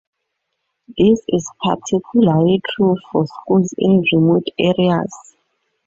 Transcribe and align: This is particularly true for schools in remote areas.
This 0.97 1.21
is 1.27 1.47
particularly 1.63 2.59
true 2.67 2.97
for 3.11 3.27
schools 3.27 3.71
in 3.77 4.03
remote 4.11 4.47
areas. 4.57 5.13